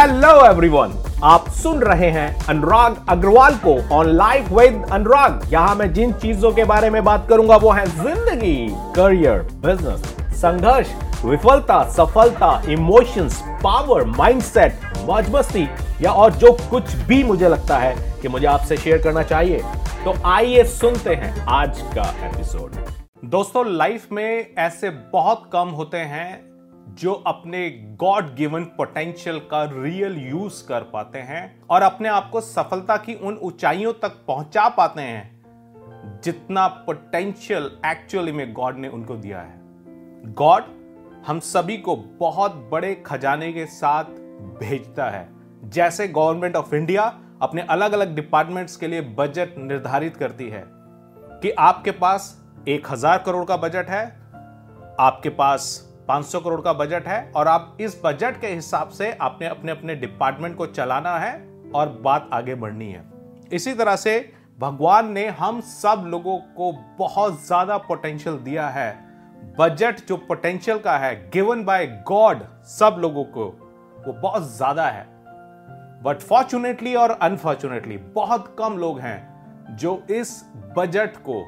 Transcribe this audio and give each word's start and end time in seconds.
Hello 0.00 0.28
everyone 0.46 0.92
आप 1.24 1.48
सुन 1.52 1.80
रहे 1.80 2.08
हैं 2.10 2.46
अनुराग 2.48 2.94
अग्रवाल 3.10 3.56
को 3.64 3.74
ऑन 3.94 4.06
लाइफ 4.08 4.48
विद 4.52 4.84
अनुराग। 4.92 5.42
यहाँ 5.52 5.74
मैं 5.76 5.92
जिन 5.92 6.12
चीज़ों 6.12 6.52
के 6.52 6.64
बारे 6.64 6.90
में 6.90 7.02
बात 7.04 7.26
करूँगा, 7.28 7.56
वो 7.56 7.70
है 7.70 7.84
ज़िंदगी 7.86 8.68
करियर 8.96 9.42
बिज़नेस 9.66 10.00
संघर्ष, 10.40 10.94
विफलता, 11.24 11.82
सफलता 11.90 12.62
इमोशंस 12.70 13.40
पावर 13.64 14.04
माइंडसेट 14.16 14.80
मौज 15.06 15.30
मस्ती 15.34 15.68
या 16.02 16.12
और 16.12 16.32
जो 16.34 16.56
कुछ 16.70 16.94
भी 17.06 17.22
मुझे 17.24 17.48
लगता 17.48 17.78
है 17.78 17.94
कि 18.22 18.28
मुझे 18.28 18.46
आपसे 18.48 18.76
शेयर 18.76 19.02
करना 19.02 19.22
चाहिए। 19.24 19.62
तो 20.04 20.20
आइए 20.26 20.64
सुनते 20.72 21.14
हैं 21.14 21.34
आज 21.50 21.80
का 21.94 22.12
एपिसोड 22.26 22.84
दोस्तों 23.30 23.66
लाइफ 23.68 24.12
में 24.12 24.54
ऐसे 24.58 24.90
बहुत 24.90 25.50
कम 25.52 25.68
होते 25.70 25.98
हैं 25.98 26.49
जो 26.90 27.12
अपने 27.12 27.68
गॉड 28.00 28.34
गिवन 28.34 28.64
पोटेंशियल 28.76 29.38
का 29.50 29.62
रियल 29.64 30.16
यूज़ 30.20 30.62
कर 30.68 30.82
पाते 30.82 31.18
हैं 31.18 31.42
और 31.70 31.82
अपने 31.82 32.08
आप 32.08 32.28
को 32.30 32.40
सफलता 32.40 32.96
की 32.96 33.14
उन 33.14 33.36
ऊंचाइयों 33.42 33.92
तक 33.92 34.16
पहुँचा 34.28 34.68
पाते 34.68 35.02
हैं, 35.02 36.20
जितना 36.24 36.66
पोटेंशियल 36.86 37.70
एक्चुअली 37.86 38.32
में 38.32 38.52
गॉड 38.52 38.76
ने 38.76 38.88
उनको 38.88 39.16
दिया 39.16 39.40
है। 39.40 39.58
गॉड 40.34 40.64
हम 41.26 41.40
सभी 41.40 41.76
को 41.78 41.96
बहुत 42.20 42.54
बड़े 42.72 42.94
खजाने 43.06 43.52
के 43.52 43.66
साथ 43.66 44.04
भेजता 44.60 45.08
है। 45.10 45.28
जैसे 45.64 46.08
गवर्नमेंट 46.08 46.56
ऑफ़ 46.56 46.74
इंडिया 46.74 47.02
अपने 47.42 47.62
अलग 47.70 47.92
अलग 47.92 48.14
डिपार्टमेंट्स 48.14 48.76
के 48.76 48.88
लिए 48.88 49.00
बजट 49.18 49.54
निर्धारित 49.58 50.16
करती 50.16 50.48
है 50.48 50.64
कि 50.66 51.50
आपके 51.50 51.90
पास 51.90 52.36
एक 52.68 52.90
हज़ार 52.90 53.22
करोड़ 53.26 53.44
का 53.44 53.56
बजट 53.56 53.90
है, 53.90 54.04
आपके 55.00 55.28
पास 55.30 55.86
500 56.10 56.40
करोड़ 56.40 56.60
का 56.60 56.72
बजट 56.72 57.06
है 57.08 57.20
और 57.36 57.48
आप 57.48 57.76
इस 57.80 58.00
बजट 58.04 58.40
के 58.40 58.46
हिसाब 58.46 58.88
से 58.90 59.12
आपने 59.12 59.46
अपने 59.46 59.72
अपने 59.72 59.94
डिपार्टमेंट 59.96 60.56
को 60.56 60.66
चलाना 60.68 61.18
है 61.18 61.32
और 61.74 61.88
बात 62.02 62.28
आगे 62.32 62.54
बढ़नी 62.54 62.90
है। 62.92 63.04
इसी 63.52 63.74
तरह 63.74 63.96
से 63.96 64.18
भगवान 64.58 65.12
ने 65.12 65.26
हम 65.28 65.60
सब 65.60 66.02
लोगों 66.06 66.36
को 66.56 66.72
बहुत 66.98 67.40
ज़्यादा 67.46 67.76
पोटेंशियल 67.78 68.36
दिया 68.38 68.68
है। 68.68 68.90
बजट 69.58 70.00
जो 70.08 70.16
पोटेंशियल 70.18 70.78
का 70.78 70.96
है 70.98 71.14
गिवन 71.30 71.64
बाय 71.64 71.86
गॉड 72.08 72.42
सब 72.68 72.96
लोगों 72.98 73.24
को, 73.26 73.44
वो 74.06 74.12
बहुत 74.12 74.48
ज़्यादा 74.48 74.86
है। 74.88 75.06
बट 76.02 76.20
फॉर्चुनेटली 76.20 76.94
और 76.94 77.10
अनफॉर्चुनेटली 77.12 77.96
बहुत 78.14 78.54
कम 78.58 78.78
लोग 78.78 79.00
हैं 79.00 79.76
जो 79.76 80.02
इस 80.10 80.42
बजट 80.78 81.16
को 81.20 81.42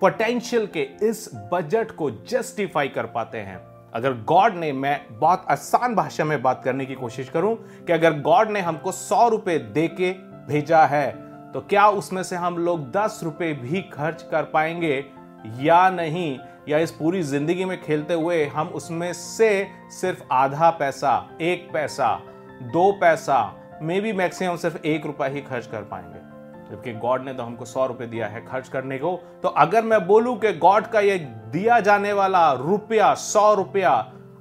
पोटेंशियल 0.00 0.66
के 0.66 0.82
इस 1.02 1.28
बजट 1.52 1.90
को 1.90 2.10
जस्टिफाई 2.28 2.88
कर 2.88 3.06
पाते 3.06 3.38
हैं। 3.38 3.58
अगर 3.96 4.12
गॉड 4.12 4.54
ने 4.54 4.72
मैं 4.72 5.06
बहुत 5.10 5.46
आसान 5.48 5.94
भाषा 5.94 6.24
में 6.24 6.42
बात 6.42 6.62
करने 6.64 6.86
की 6.86 6.94
कोशिश 6.94 7.28
करूँ 7.28 7.54
कि 7.86 7.92
अगर 7.92 8.20
गॉड 8.20 8.50
ने 8.50 8.60
हमको 8.60 8.92
सौ 8.92 9.28
रुपए 9.28 9.58
दे 9.58 9.88
के 9.88 10.12
भेजा 10.46 10.84
है 10.84 11.10
तो 11.52 11.60
क्या 11.60 11.88
उसमें 11.88 12.22
से 12.22 12.36
हम 12.36 12.58
लोग 12.58 12.90
दस 12.90 13.20
रुपए 13.22 13.52
भी 13.52 13.82
खर्च 13.82 14.22
कर 14.22 14.42
पाएँगे 14.42 15.04
या 15.46 15.90
नहीं? 15.90 16.38
या 16.68 16.78
इस 16.78 16.90
पूरी 16.90 17.22
ज़िंदगी 17.22 17.64
में 17.64 17.82
खेलते 17.82 18.14
हुए 18.14 18.44
हम 18.44 18.68
उसमें 18.68 19.12
से 19.12 19.68
सिर्फ़ 19.90 20.24
आधा 20.32 20.70
पैसा, 20.70 21.28
एक 21.40 21.68
पैसा, 21.72 22.20
दो 22.62 22.92
पैसा 22.92 23.54
मे 23.82 24.00
बी 24.00 24.12
मैक्सिमम 24.12 24.56
सिर्फ़ 24.56 24.86
एक 24.86 25.06
रुपया 25.06 25.28
ही 25.28 25.40
खर्च 25.40 25.66
कर 25.66 25.82
पाएँगे? 25.82 26.25
जबकि 26.70 26.92
गॉड 26.94 27.24
ने 27.24 27.32
तो 27.34 27.42
हमको 27.42 27.64
सौ 27.64 27.86
रुपए 27.86 28.06
दिया 28.06 28.26
है 28.26 28.44
खर्च 28.46 28.68
करने 28.68 28.98
को। 28.98 29.16
तो 29.42 29.48
अगर 29.48 29.84
मैं 29.84 30.06
बोलूँ 30.06 30.36
कि 30.38 30.52
गॉड 30.52 30.86
का 30.86 31.00
ये 31.00 31.18
दिया 31.52 31.80
जाने 31.80 32.12
वाला 32.12 32.52
रुपया, 32.52 33.14
सौ 33.14 33.52
रुपया 33.54 33.90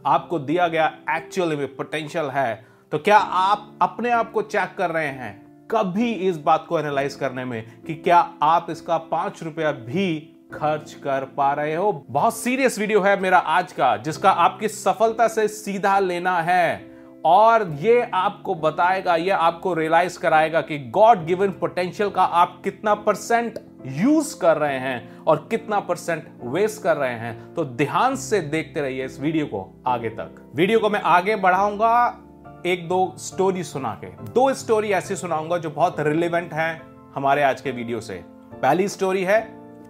आपको 0.06 0.40
दिया 0.40 0.68
गया 0.68 0.86
एक्चुअली 1.10 1.56
में 1.56 1.76
पोटेंशियल 1.76 2.26
है 2.26 2.66
तो 2.92 2.98
क्या 3.00 3.18
आप 3.18 3.78
अपने 3.82 4.10
आप 4.12 4.32
को 4.32 4.42
चेक 4.42 4.76
कर 4.78 4.90
रहे 4.90 5.08
हैं 5.08 5.68
कभी 5.72 6.12
इस 6.12 6.38
बात 6.38 6.66
को 6.70 6.80
एनालाइज 6.80 7.16
करने 7.16 7.46
में 7.46 7.82
कि 7.82 7.94
क्या 7.96 8.18
आप 8.44 8.68
इसका 8.70 8.98
पाँच 8.98 9.42
रुपया 9.44 9.72
भी 9.72 10.18
खर्च 10.54 10.94
कर 10.94 11.24
पा 11.38 11.52
रहे 11.54 11.76
हो? 11.76 11.92
बहुत 12.10 12.38
सीरियस 12.38 12.78
वीडियो 12.80 13.02
है 13.02 13.20
मेरा 13.20 13.38
आज 13.38 13.72
का, 13.72 13.96
जिसका 13.98 14.32
आपकी 14.32 14.68
सफलता 14.68 15.28
से 15.28 15.48
सीधा 15.48 15.98
लेना 16.00 16.40
है। 16.42 16.95
और 17.26 17.68
ये 17.72 18.02
आपको 18.14 18.56
बताएगा, 18.56 19.16
ये 19.16 19.30
आपको 19.30 19.74
रियलाइज़ 19.74 20.18
कराएगा 20.20 20.62
कि 20.62 20.78
गॉड 20.90 21.26
गिवन 21.26 21.52
पोटेंशियल 21.52 22.10
का 22.10 22.24
आप 22.24 22.60
कितना 22.64 22.94
परसेंट 22.96 23.60
यूज़ 23.88 24.38
कर 24.40 24.58
रहे 24.58 24.78
हैं 24.80 25.24
और 25.24 25.48
कितना 25.52 25.80
परसेंट 25.80 26.28
वेस्ट 26.44 26.82
कर 26.84 26.98
रहे 26.98 27.14
हैं। 27.14 27.54
तो 27.54 27.66
ध्यान 27.66 28.16
से 28.16 28.42
देखते 28.42 28.82
रहिए 28.82 29.06
इस 29.06 29.20
वीडियो 29.20 29.46
को 29.46 29.68
आगे 29.88 30.10
तक। 30.10 30.36
वीडियो 30.56 30.80
को 30.80 30.90
मैं 30.90 31.02
आगे 31.02 31.36
बढ़ाऊँगा, 31.36 32.22
एक 32.66 32.88
दो 32.88 33.14
स्टोरी 33.18 33.64
सुना 33.64 33.94
के। 34.04 34.08
दो 34.26 34.54
स्टोरी 34.54 34.92
ऐसी 34.92 35.16
सुनाऊँगा 35.16 35.58
जो 35.58 35.70
बहुत 35.70 36.00
रिलेवेंट 36.00 36.54
है 36.54 36.82
हमारे 37.16 37.44
आज 37.44 37.62
के 37.62 37.72
वीडियो 37.72 38.02
से। 38.02 38.24
पहली 38.54 38.88
स्टोरी 38.88 39.24
है 39.24 39.42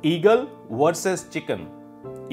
ईगल 0.05 0.47
वर्सेस 0.71 1.29
चिकन 1.29 1.67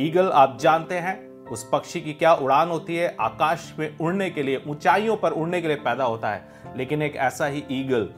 ईगल 0.00 0.30
आप 0.30 0.56
जानते 0.60 0.94
हैं 0.94 1.16
उस 1.50 1.69
पक्षी 1.72 2.00
की 2.00 2.12
क्या 2.12 2.34
उड़ान 2.34 2.69
होती 2.69 2.97
है? 2.97 3.16
आकाश 3.20 3.75
में 3.78 3.98
उड़ने 3.98 4.30
के 4.30 4.42
लिए, 4.42 4.62
ऊंचाइयों 4.66 5.16
पर 5.16 5.32
उड़ने 5.32 5.62
के 5.62 5.69
लिए 5.69 5.76
पैदा 5.76 6.04
होता 6.04 6.30
है। 6.30 6.48
लेकिन 6.76 7.03
एक 7.03 7.16
ऐसा 7.16 7.47
ही 7.47 7.64
ईगल 7.70 8.10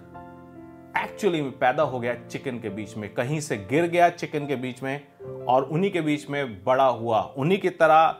एक्चुअली 0.98 1.42
में 1.42 1.58
पैदा 1.58 1.82
हो 1.82 2.00
गया 2.00 2.14
चिकन 2.14 2.58
के 2.58 2.68
बीच 2.68 2.96
में। 2.96 3.14
कहीं 3.14 3.40
से 3.40 3.56
गिर 3.56 3.86
गया 3.86 4.08
चिकन 4.08 4.46
के 4.46 4.56
बीच 4.56 4.82
में 4.82 5.00
और 5.48 5.62
उन्हीं 5.64 5.90
के 5.90 6.00
बीच 6.00 6.30
में 6.30 6.64
बड़ा 6.64 6.86
हुआ। 6.86 7.20
उन्हीं 7.20 7.60
की 7.60 7.70
तरह 7.70 8.16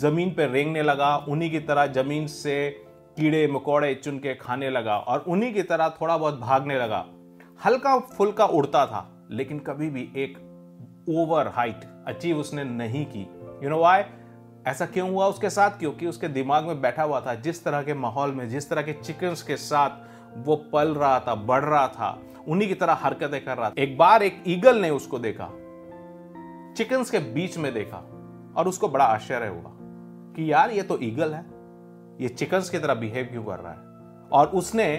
ज़मीन 0.00 0.30
पर 0.30 0.48
रेंगने 0.48 0.82
लगा, 0.82 1.16
उन्हीं 1.16 1.50
की 1.50 1.60
तरह 1.60 1.86
ज़मीन 1.86 2.26
से 2.26 2.70
कीड़े, 3.16 3.46
मकोड़े 3.46 3.94
चुन 3.94 4.18
के 4.18 4.34
खाने 4.34 4.70
लगा 4.70 4.96
और 4.96 5.24
उन्हीं 5.28 5.54
की 5.54 5.62
तरह 5.62 5.88
थोड़ा 5.88 6.18
बहुत 6.18 6.40
भागने 6.40 6.78
लगा। 6.78 7.06
हल्का 7.64 7.98
फुल्का 7.98 8.44
उड़ता 8.44 8.86
था, 8.86 9.28
लेकिन 9.30 9.58
कभी 9.58 9.90
भी 9.90 10.12
एक 10.16 10.38
ओवर 11.10 11.48
हाइट 11.48 11.80
अचीव 12.06 12.38
उसने 12.38 12.64
नहीं 12.64 13.06
की। 13.06 13.33
यू 13.64 13.70
नो 13.70 13.78
वाई 13.78 14.02
ऐसा 14.66 14.86
क्यों 14.86 15.10
हुआ 15.10 15.26
उसके 15.26 15.50
साथ? 15.50 15.70
क्योंकि 15.70 16.06
उसके 16.06 16.28
दिमाग 16.28 16.64
में 16.64 16.80
बैठा 16.80 17.02
हुआ 17.02 17.20
था, 17.20 17.34
जिस 17.34 17.64
तरह 17.64 17.82
के 17.82 17.94
माहौल 17.94 18.32
में, 18.32 18.48
जिस 18.48 18.68
तरह 18.70 18.82
के 18.82 18.92
चिकन्स 18.92 19.42
के 19.42 19.56
साथ 19.56 19.90
वो 20.36 20.56
पल 20.56 20.94
रहा 20.94 21.20
था, 21.20 21.34
बढ़ 21.34 21.64
रहा 21.64 21.88
था, 21.88 22.18
उन्हीं 22.48 22.68
की 22.68 22.74
तरह 22.74 22.92
हरकतें 22.92 23.44
कर 23.44 23.56
रहा 23.58 23.70
था। 23.70 23.74
एक 23.78 23.98
बार 23.98 24.22
एक 24.22 24.42
ईगल 24.46 24.78
ने 24.78 24.90
उसको 24.90 25.18
देखा 25.18 25.48
चिकन्स 26.76 27.10
के 27.10 27.18
बीच 27.18 27.58
में 27.58 27.74
देखा, 27.74 27.96
और 28.56 28.68
उसको 28.68 28.88
बड़ा 28.88 29.04
आश्चर्य 29.04 29.46
हुआ 29.46 29.70
कि 30.36 30.52
यार, 30.52 30.70
ये 30.70 30.82
तो 30.82 30.98
ईगल 31.00 31.34
है, 31.34 31.44
ये 32.20 32.28
चिकन्स 32.28 32.70
की 32.70 32.78
तरह 32.78 32.94
बिहेव 32.94 33.24
क्यों 33.24 33.44
कर 33.44 33.58
रहा 33.58 33.72
है? 33.72 33.78
और 34.32 34.46
उसने 34.46 34.96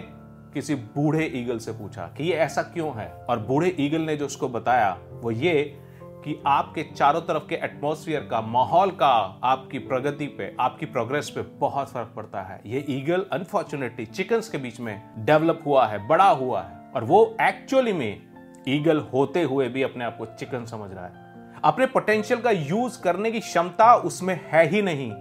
किसी 0.53 0.75
बूढ़े 0.75 1.25
ईगल 1.25 1.59
से 1.59 1.71
पूछा 1.71 2.13
कि 2.17 2.23
ये 2.23 2.33
ऐसा 2.33 2.61
क्यों 2.61 2.93
है? 2.95 3.25
और 3.29 3.39
बूढ़े 3.39 3.75
ईगल 3.79 4.01
ने 4.01 4.15
जो 4.17 4.25
उसको 4.25 4.49
बताया, 4.49 4.97
वो 5.11 5.31
ये 5.31 5.81
कि 6.25 6.41
आपके 6.47 6.83
चारों 6.83 7.21
तरफ़ 7.21 7.47
के 7.47 7.55
एटमॉस्फेयर 7.55 8.27
का, 8.31 8.41
माहौल 8.41 8.91
का, 8.91 9.39
आपकी 9.43 9.79
प्रगति 9.79 10.27
पे, 10.27 10.55
आपकी 10.59 10.85
प्रोग्रेस 10.85 11.29
पे 11.29 11.41
बहुत 11.41 11.91
फ़र्क 11.91 12.13
पड़ता 12.15 12.41
है। 12.41 12.61
ये 12.65 12.85
ईगल 12.89 13.25
अनफॉर्चुनेटली 13.31 14.05
चिकन्स 14.05 14.49
के 14.49 14.57
बीच 14.57 14.79
में 14.79 15.09
डेवलप 15.17 15.63
हुआ 15.65 15.85
है, 15.87 16.07
बड़ा 16.07 16.29
हुआ 16.29 16.61
है। 16.61 16.91
और 16.95 17.03
वो 17.03 17.37
एक्चुअली 17.41 17.93
में 17.93 18.21
ईगल 18.67 18.99
होते 18.99 19.43
हुए 19.43 19.69
भी 19.69 19.83
अपने 19.83 20.05
आप 20.05 20.17
को 20.17 20.25
चिकन 20.25 20.65
समझ 20.65 20.91
रहा 20.91 21.05
है। 21.05 21.53
अपने 21.63 21.85
पोटेंशियल 21.85 22.41
का 22.41 22.51
यूज़ 22.51 23.01
करने 23.01 23.31
की 23.31 23.39
क्षमता 23.39 23.95
उसमें 23.95 24.39
है 24.51 24.67
ही 24.67 24.81
नहीं, 24.81 25.11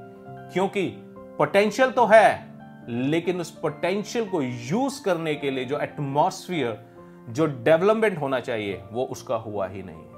क्योंकि 0.52 0.86
पोटेंशियल 1.38 1.90
तो 1.90 2.06
है, 2.06 2.54
लेकिन 2.88 3.40
उस 3.40 3.50
पोटेंशियल 3.50 4.24
को 4.24 4.42
यूज़ 4.42 5.04
करने 5.04 5.34
के 5.34 5.50
लिए 5.50 5.64
जो 5.64 5.78
एटमॉस्फियर 5.78 6.84
जो 7.28 7.46
डेवलपमेंट 7.46 8.18
होना 8.18 8.40
चाहिए, 8.40 8.82
वो 8.92 9.04
उसका 9.04 9.36
हुआ 9.36 9.66
ही 9.66 9.82
नहीं। 9.82 10.13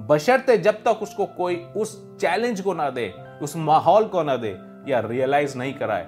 बशर्ते 0.00 0.58
जब 0.58 0.74
तक 0.74 0.98
उसको 1.02 1.26
कोई 1.26 1.56
उस 1.56 2.16
चैलेंज 2.16 2.60
को 2.60 2.74
ना 2.74 2.90
दे, 2.90 3.14
उस 3.42 3.56
माहौल 3.56 4.04
को 4.04 4.22
ना 4.22 4.36
दे, 4.36 4.58
या 4.88 5.00
रियलाइज़ 5.00 5.58
नहीं 5.58 5.74
कराए 5.74 6.06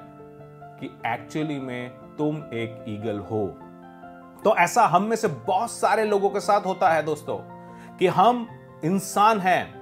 कि 0.81 0.87
एक्चुअली 1.07 1.59
में 1.61 1.91
तुम 2.19 2.37
एक 2.37 2.85
ईगल 2.89 3.19
हो। 3.19 3.47
तो 4.45 4.57
ऐसा 4.57 4.87
हम 4.87 5.03
में 5.03 5.17
से 5.17 5.29
बहुत 5.29 5.71
सारे 5.71 6.05
लोगों 6.05 6.31
के 6.31 6.41
साथ 6.41 6.67
होता 6.67 6.89
है 6.89 7.03
दोस्तों, 7.03 7.39
कि 7.97 8.07
हम 8.07 8.49
इंसान 8.85 9.41
हैं। 9.41 9.81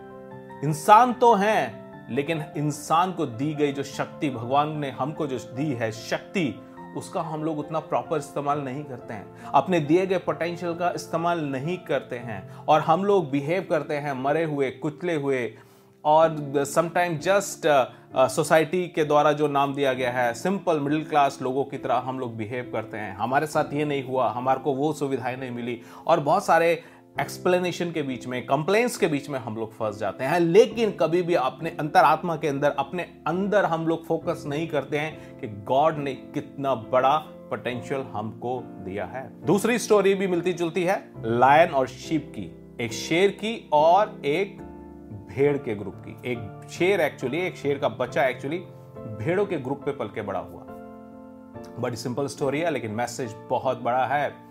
इंसान 0.64 1.12
तो 1.12 1.34
हैं, 1.34 1.88
लेकिन 2.10 2.44
इंसान 2.56 3.12
को 3.12 3.26
दी 3.26 3.54
गई 3.54 3.72
जो 3.72 3.82
शक्ति, 3.82 4.30
भगवान 4.30 4.78
ने 4.78 4.90
हमको 4.90 5.26
जो 5.26 5.38
दी 5.38 5.72
है 5.72 5.92
शक्ति 5.92 6.60
उसका 6.98 7.20
हम 7.22 7.44
लोग 7.44 7.58
उतना 7.58 7.78
प्रॉपर 7.80 8.18
इस्तेमाल 8.18 8.60
नहीं 8.60 8.84
करते 8.84 9.14
हैं। 9.14 9.50
अपने 9.54 9.80
दिए 9.82 10.06
गए 10.06 10.18
पोटेंशियल 10.20 10.74
का 10.74 10.90
इस्तेमाल 10.94 11.44
नहीं 11.46 11.78
करते 11.78 12.16
हैं 12.18 12.42
और 12.58 12.80
हम 12.80 13.04
लोग 13.04 13.30
बिहेव 13.30 13.66
करते 13.70 13.94
हैं, 13.94 14.12
मरे 14.14 14.44
हुए, 14.44 14.70
कुचले 14.72 15.14
हुए 15.14 15.50
और 16.04 16.64
समटाइम 16.66 17.16
जस्ट 17.18 17.66
सोसाइटी 18.16 18.86
के 18.88 19.04
द्वारा 19.04 19.32
जो 19.32 19.48
नाम 19.48 19.74
दिया 19.74 19.92
गया 19.92 20.10
है 20.10 20.32
सिंपल 20.34 20.78
मिडिल 20.80 21.04
क्लास 21.04 21.38
लोगों 21.42 21.64
की 21.64 21.78
तरह 21.78 21.96
हम 22.04 22.18
लोग 22.18 22.36
बिहेव 22.36 22.70
करते 22.72 22.96
हैं। 22.96 23.16
हमारे 23.16 23.46
साथ 23.46 23.74
ये 23.74 23.84
नहीं 23.84 24.04
हुआ, 24.04 24.28
हमारे 24.28 24.60
को 24.60 24.74
वो 24.74 24.92
सुविधाएँ 24.92 25.36
नहीं 25.36 25.50
मिली 25.50 25.80
और 26.06 26.20
बहुत 26.20 26.44
सारे 26.44 26.82
एक्सप्लेनेशन 27.20 27.92
के 27.92 28.02
बीच 28.02 28.26
में 28.26 28.46
कंप्लेन्स 28.46 28.96
के 28.96 29.06
बीच 29.06 29.30
में 29.30 29.38
हम 29.38 29.56
लोग 29.56 29.72
फंस 29.72 29.98
जाते 29.98 30.24
हैं। 30.24 30.40
लेकिन 30.40 30.90
कभी 30.90 31.22
भी 31.22 31.34
अपने 31.34 31.70
अंतरात्मा 31.70 32.36
के 32.36 32.48
अंदर, 32.48 32.70
अपने 32.70 33.02
अंदर 33.02 33.64
हम 33.64 33.86
लोग 33.86 34.06
फोकस 34.06 34.44
नहीं 34.46 34.68
करते 34.68 34.98
हैं 34.98 35.40
कि 35.40 35.48
गॉड 35.48 35.96
ने 35.96 36.14
कितना 36.14 36.74
बड़ा 36.74 37.16
पोटेंशियल 37.18 38.00
हमको 38.00 38.62
दिया 38.64 39.04
है। 39.04 39.44
दूसरी 39.44 39.78
स्टोरी 39.78 40.14
भी 40.14 40.26
मिलती 40.26 40.52
जुलती 40.52 40.84
है 40.84 41.12
लायन 41.18 41.70
और 41.70 41.88
शीप 41.88 42.32
की। 42.36 42.76
एक 42.80 42.92
शेर 42.92 43.30
की 43.30 43.70
और 43.72 44.22
एक 44.24 44.62
भेड़ 45.28 45.58
के 45.58 45.74
ग्रुप 45.74 45.94
की। 45.94 46.32
एक 46.32 46.68
शेर 46.70 47.00
एक्चुअली 47.00 47.38
एक 47.38 47.56
शेर 47.56 47.78
का 47.78 47.88
बच्चा 47.88 48.24
एक्चुअली 48.24 48.58
भेड़ों 48.98 49.46
के 49.46 49.58
ग्रुप 49.58 49.82
पे 49.84 49.92
पल 49.92 50.06
के 50.06 50.22
बड़ा 50.22 50.40
हुआ। 50.40 50.62
बड़ी 51.78 51.96
सिंपल 51.96 52.26
स्टोरी 52.26 52.60
है, 52.60 52.70
लेकिन 52.70 52.90
मैसेज 52.90 53.34
बहुत 53.50 53.82
बड़ा 53.82 54.06
है। 54.06 54.47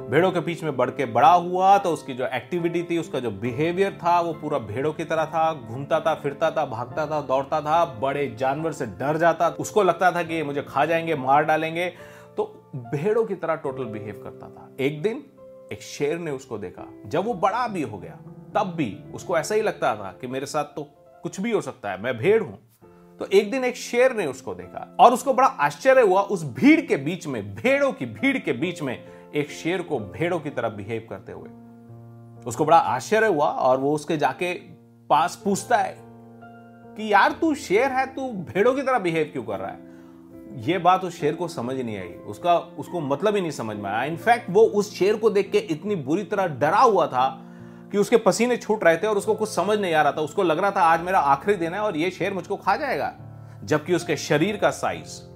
भेड़ों 0.00 0.30
के 0.32 0.40
बीच 0.40 0.62
में 0.62 0.76
बढ़ 0.76 0.90
के 0.90 1.04
बड़ा 1.04 1.32
हुआ 1.32 1.78
तो 1.78 1.90
उसकी 1.90 2.14
जो 2.14 2.26
एक्टिविटी 2.26 2.82
थी, 2.82 2.98
उसका 2.98 3.20
जो 3.20 3.30
बिहेवियर 3.30 3.92
था, 3.92 4.20
वो 4.20 4.32
पूरा 4.32 4.58
भेड़ों 4.58 4.92
की 4.92 5.04
तरह 5.04 5.24
था। 5.24 5.52
घूमता 5.54 6.00
था, 6.00 6.14
फिरता 6.14 6.50
था, 6.50 6.66
भागता 6.66 7.06
था, 7.06 7.20
दौड़ता 7.20 7.60
था, 7.60 7.84
बड़े 7.84 8.26
जानवर 8.38 8.72
से 8.72 8.86
डर 8.86 9.16
जाता 9.16 9.48
उसको 9.48 9.82
लगता 9.82 10.12
था 10.12 10.22
कि 10.22 10.34
ये 10.34 10.42
मुझे 10.42 10.62
खा 10.62 10.84
जाएँगे, 10.84 11.14
मार 11.14 11.44
डालेंगे। 11.44 11.88
तो 12.36 12.70
भेड़ों 12.76 13.24
की 13.24 13.34
तरह 13.34 13.54
टोटल 13.54 13.84
बिहेव 13.84 14.20
करता 14.24 14.48
था। 14.48 14.68
एक 14.80 15.02
दिन 15.02 15.24
एक 15.72 15.82
शेर 15.82 16.18
ने 16.18 16.30
उसको 16.30 16.58
देखा। 16.58 16.88
जब 17.06 17.24
वो 17.24 17.34
बड़ा 17.34 17.68
भी 17.68 17.82
हो 17.82 17.98
गया, 17.98 18.18
तब 18.54 18.72
भी 18.76 18.96
उसको 19.14 19.38
ऐसा 19.38 19.54
ही 19.54 19.62
लगता 19.62 19.94
था 19.96 20.14
कि 20.20 20.26
मेरे 20.26 20.46
साथ 20.46 20.64
तो 20.64 20.82
कुछ 21.22 21.40
भी 21.40 21.50
हो 21.50 21.60
सकता 21.60 21.90
है, 21.90 22.02
मैं 22.02 22.18
भेड़ 22.18 22.42
हूँ। 22.42 22.58
तो 23.18 23.26
एक 23.26 23.50
दिन 23.50 23.64
एक 23.64 23.76
शेर 23.76 24.12
ने 24.12 24.26
उसको 24.26 24.54
देखा 24.54 24.96
और 25.00 25.12
उसको 25.12 25.34
बड़ा 25.34 25.48
आश्चर्य 25.48 26.00
हुआ, 26.00 26.20
उस 26.20 26.44
भीड़ 26.44 26.80
के 26.80 26.96
बीच 26.96 27.26
में, 27.26 27.54
भेड़ों 27.54 27.92
की 27.92 28.06
भीड़ 28.06 28.38
के 28.38 28.52
बीच 28.52 28.82
में 28.82 29.17
एक 29.34 29.50
शेर 29.50 29.82
को 29.82 29.98
भेड़ों 29.98 30.40
की 30.40 30.50
तरफ़ 30.50 30.72
बिहेव 30.72 31.06
करते 31.10 31.32
हुए। 31.32 31.48
उसको 32.46 32.64
बड़ा 32.64 32.76
आश्चर्य 32.76 33.26
हुआ 33.26 33.46
और 33.46 33.78
वो 33.78 33.94
उसके 33.94 34.16
जाके 34.16 34.54
पास 35.10 35.42
पूछता 35.44 35.76
है 35.76 35.96
कि, 36.96 37.12
यार, 37.12 37.32
तू 37.32 37.54
शेर 37.54 37.90
है, 37.90 38.06
तू 38.06 38.32
भेड़ों 38.32 38.74
की 38.74 38.82
तरह 38.82 38.98
बिहेव 38.98 39.30
क्यों 39.32 39.42
कर 39.42 39.58
रहा 39.58 39.70
है? 39.70 39.88
ये 40.70 40.78
बात 40.78 41.04
उस 41.04 41.20
शेर 41.20 41.34
को 41.34 41.48
समझ 41.48 41.76
नहीं 41.76 41.98
आई। 41.98 42.08
उसका, 42.08 42.58
उसको 42.58 43.00
मतलब 43.00 43.34
ही 43.34 43.40
नहीं 43.40 43.50
समझ 43.50 43.76
में 43.76 43.90
आया। 43.90 44.04
इनफैक्ट 44.04 44.50
वो 44.50 44.62
उस 44.62 44.94
शेर 44.94 45.16
को 45.16 45.30
देख 45.30 45.50
के 45.50 45.58
इतनी 45.58 45.96
बुरी 45.96 46.24
तरह 46.24 46.46
डरा 46.46 46.78
हुआ 46.78 47.06
था 47.06 47.44
कि 47.92 47.98
उसके 47.98 48.16
पसीने 48.16 48.56
छूट 48.56 48.84
रहे 48.84 48.96
थे 48.96 49.06
और 49.06 49.16
उसको 49.16 49.34
कुछ 49.34 49.48
समझ 49.48 49.78
नहीं 49.78 49.94
आ 49.94 50.02
रहा 50.02 50.12
था। 50.12 50.20
उसको 50.20 50.42
लग 50.42 50.58
रहा 50.58 50.70
था, 50.70 50.82
आज 50.82 51.00
मेरा 51.00 51.18
आखिरी 51.18 51.56
दिन 51.56 51.74
है 51.74 51.80
और 51.80 51.96
ये 51.96 52.10
शेर 52.10 52.34
मुझको 52.34 52.56
खा 52.56 52.76
जाएगा। 52.76 53.14
जबकि 53.64 53.94
उसके 53.94 54.16
शरीर 54.16 54.56
का 54.56 54.70
साइज़ 54.70 55.28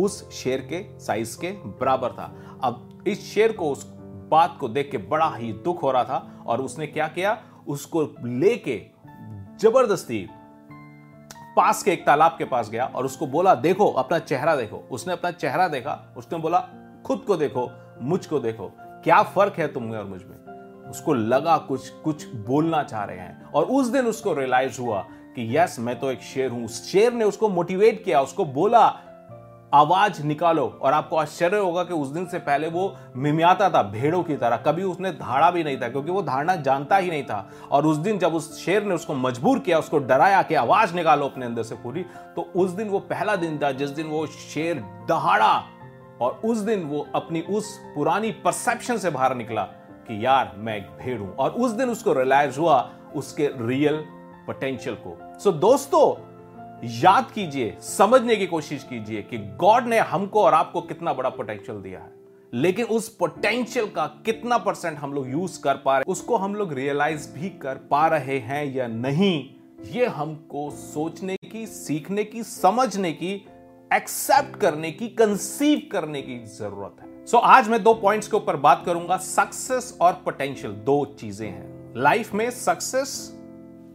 उस 0.00 0.30
शेर 0.32 0.58
के 0.58 0.98
साइज़ 1.00 1.40
के 1.40 1.50
बराबर 1.52 2.12
था। 2.12 2.36
अब 2.64 3.04
इस 3.06 3.34
शेर 3.34 3.52
को, 3.52 3.70
उस 3.70 3.92
बात 4.30 4.56
को 4.60 4.68
देख 4.68 4.90
के 4.90 4.98
बड़ा 4.98 5.34
ही 5.36 5.52
दुख 5.52 5.82
हो 5.82 5.90
रहा 5.90 6.04
था 6.04 6.44
और 6.46 6.60
उसने 6.60 6.86
क्या 6.86 7.08
किया? 7.08 7.42
उसको 7.68 8.02
लेके 8.24 8.82
ज़बरदस्ती 9.58 10.28
पास 11.56 11.82
के 11.82 11.92
एक 11.92 12.06
तालाब 12.06 12.34
के 12.38 12.44
पास 12.44 12.70
गया 12.70 12.86
और 12.86 13.04
उसको 13.04 13.26
बोला, 13.26 13.54
देखो, 13.54 13.90
अपना 13.92 14.18
चेहरा 14.18 14.56
देखो। 14.56 14.88
उसने 14.90 15.12
अपना 15.12 15.30
चेहरा 15.30 15.68
देखा, 15.68 16.14
उसने 16.16 16.38
बोला, 16.38 16.68
खुद 17.06 17.18
को 17.18 17.36
देखो 17.36 17.70
मुझको 18.02 18.38
देखो। 18.38 18.72
क्या 18.78 19.22
फ़र्क 19.22 19.54
है 19.58 19.72
तुम 19.72 19.92
और 19.92 20.04
मुझमें? 20.04 20.36
उसको 20.90 21.14
लगा, 21.14 21.58
कुछ 21.58 21.88
कुछ 21.88 22.26
बोलना 22.34 22.82
चाह 22.82 23.04
रहे 23.04 23.18
हैं। 23.18 23.50
और 23.50 23.64
उस 23.64 23.86
दिन 23.86 24.06
उसको 24.06 24.34
रियलाइज़ 24.34 24.80
हुआ 24.80 25.06
कि, 25.10 25.58
यस, 25.58 25.76
मैं 25.78 26.00
तो 26.00 26.10
एक 26.10 26.20
शेर 26.20 26.50
हूँ। 26.50 26.64
उस 26.64 26.92
शेर 26.92 27.12
ने 27.12 27.24
उसको 27.24 27.48
मोटिवेट 27.48 28.04
किया, 28.04 28.20
उसको 28.20 28.44
बोला 28.44 29.00
आवाज़ 29.74 30.22
निकालो। 30.22 30.66
और 30.82 30.92
आपको 30.92 31.16
आश्चर्य 31.16 31.58
होगा 31.58 31.84
कि 31.84 31.94
उस 31.94 32.08
दिन 32.08 32.26
से 32.26 32.38
पहले 32.38 32.68
वो 32.68 32.94
मिमियाता 33.16 33.68
था 33.70 33.82
भेड़ों 33.82 34.22
की 34.22 34.36
तरह। 34.36 34.56
कभी 34.56 34.82
उसने 34.82 35.10
धाड़ा 35.12 35.50
भी 35.50 35.64
नहीं 35.64 35.76
था 35.76 35.88
क्योंकि 35.88 36.10
वो 36.10 36.22
धारणा 36.22 36.56
जानता 36.56 36.96
ही 36.96 37.10
नहीं 37.10 37.22
था। 37.22 37.48
और 37.70 37.86
उस 37.86 37.96
दिन 37.96 38.18
जब 38.18 38.34
उस 38.34 38.64
शेर 38.64 38.82
ने 38.82 38.94
उसको 38.94 39.14
मजबूर 39.14 39.58
किया 39.58 39.78
उसको 39.78 39.98
डराया 39.98 40.42
कि 40.42 40.54
आवाज़ 40.54 40.94
निकालो 40.94 41.26
अपने 41.26 41.46
अंदर 41.46 41.62
से 41.62 41.74
पूरी 41.74 42.02
तो 42.36 42.50
उस 42.56 42.70
दिन 42.70 42.88
वो 42.88 42.98
पहला 42.98 43.36
दिन 43.36 43.58
था 43.58 43.70
जिस 43.72 43.90
दिन 43.90 44.06
वो 44.06 44.26
शेर 44.26 44.84
दहाड़ा 45.08 45.54
और 46.20 46.40
उस 46.44 46.58
दिन 46.58 46.82
वो 46.82 47.06
अपनी 47.14 47.40
उस 47.40 47.78
पुरानी 47.94 48.30
परसेप्शन 48.44 48.96
से 48.96 49.10
बाहर 49.10 49.34
निकला 49.34 49.62
कि 50.08 50.24
यार 50.26 50.52
मैं 50.56 50.76
एक 50.76 50.86
भेड़ 51.00 51.18
हूँ। 51.20 51.34
और 51.36 51.50
उस 51.50 51.70
दिन 51.70 51.90
उसको 51.90 52.12
रियलाइज़ 52.12 52.58
हुआ 52.60 52.90
उसके 53.14 53.50
रियल 53.58 53.96
पोटेंशियल 54.46 54.96
को। 54.96 55.16
सो 55.40 55.50
so, 55.50 55.56
दोस्तों 55.56 56.33
याद 56.82 57.30
कीजिए 57.30 57.76
समझने 57.80 58.36
की 58.36 58.46
कोशिश 58.46 58.82
कीजिए 58.82 59.22
कि 59.22 59.38
गॉड 59.38 59.86
ने 59.86 59.98
हमको 59.98 60.42
और 60.42 60.54
आपको 60.54 60.80
कितना 60.80 61.12
बड़ा 61.12 61.28
पोटेंशियल 61.28 61.78
दिया 61.78 62.00
है। 62.00 62.12
लेकिन 62.52 62.86
उस 62.86 63.08
पोटेंशियल 63.08 63.86
का 63.86 64.06
कितना 64.26 64.58
परसेंट 64.58 64.98
हम 64.98 65.12
लोग 65.12 65.30
यूज़ 65.30 65.60
कर 65.62 65.74
पा 65.74 65.96
रहे 65.98 66.12
उसको 66.12 66.36
हम 66.36 66.54
लोग 66.54 66.72
रियलाइज़ 66.72 67.28
भी 67.34 67.48
कर 67.48 67.74
पा 67.90 68.06
रहे 68.06 68.38
हैं 68.38 68.64
या 68.74 68.86
नहीं 68.86 69.50
ये 69.92 70.06
हमको 70.06 70.70
सोचने 70.70 71.36
की 71.52 71.66
सीखने 71.66 72.24
की 72.24 72.42
समझने 72.42 73.12
की 73.12 73.34
एक्सेप्ट 73.92 74.56
करने 74.56 74.90
की 74.90 75.08
कंसीव 75.08 75.82
करने 75.92 76.22
की 76.22 76.38
ज़रूरत 76.46 76.96
है। 77.00 77.26
सो 77.26 77.36
so, 77.36 77.42
आज 77.44 77.68
मैं 77.68 77.82
दो 77.82 77.94
पॉइंट्स 77.94 78.28
के 78.28 78.36
ऊपर 78.36 78.56
बात 78.56 78.82
करूँगा। 78.86 79.16
सक्सेस 79.16 79.96
और 80.00 80.12
पोटेंशियल 80.12 80.72
दो 80.72 81.04
चीज़ें 81.20 81.48
हैं। 81.48 81.92
लाइफ 81.96 82.34
में 82.34 82.50
सक्सेस 82.50 83.16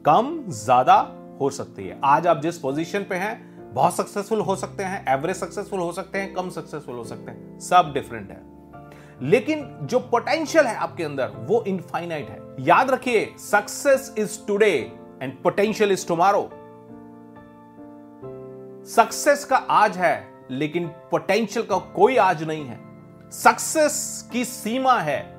कम 0.05 0.43
ज़्यादा 0.49 1.01
हो 1.41 1.49
सकती 1.49 1.87
है। 1.87 1.99
आज 2.03 2.27
आप 2.27 2.41
जिस 2.41 2.57
पोजीशन 2.57 2.99
पे 2.99 3.15
हैं, 3.15 3.49
बहुत 3.73 3.95
सक्सेसफुल 3.95 4.39
हो 4.39 4.55
सकते 4.55 4.83
हैं 4.83 5.05
एवरेज 5.07 5.35
सक्सेसफुल 5.35 5.79
हो 5.79 5.91
सकते 5.91 6.17
हैं, 6.17 6.33
कम 6.33 6.49
सक्सेसफुल 6.49 6.95
हो 6.95 7.03
सकते 7.03 7.31
हैं, 7.31 7.59
सब 7.59 7.91
डिफरेंट 7.93 8.31
है। 8.31 8.41
लेकिन 9.21 9.79
जो 9.83 9.99
पोटेंशियल 9.99 10.65
है 10.65 10.75
आपके 10.75 11.03
अंदर, 11.03 11.27
वो 11.27 11.63
इनफाइनाइट 11.63 12.29
है। 12.29 12.39
याद 12.59 12.91
रखिए 12.91 13.33
success 13.37 14.15
is 14.17 14.47
today 14.47 14.91
and 15.21 15.43
potential 15.43 15.91
is 15.91 16.07
tomorrow 16.07 16.49
success 18.85 19.45
का 19.45 19.57
आज 19.57 19.97
है, 19.97 20.45
लेकिन 20.51 20.87
पोटेंशियल 20.87 21.65
का 21.65 21.77
कोई 21.77 22.17
आज 22.17 22.43
नहीं 22.43 22.65
है। 22.65 22.79
सक्सेस 23.31 24.29
की 24.33 24.45
सीमा 24.45 24.99
है 24.99 25.38